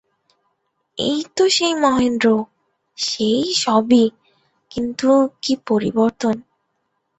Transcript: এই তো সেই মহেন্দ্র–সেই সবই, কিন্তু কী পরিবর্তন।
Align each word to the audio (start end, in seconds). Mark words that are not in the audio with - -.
এই 0.97 1.19
তো 1.35 1.43
সেই 1.49 1.73
মহেন্দ্র–সেই 1.75 3.41
সবই, 3.55 4.05
কিন্তু 4.71 5.09
কী 5.41 5.53
পরিবর্তন। 5.67 6.35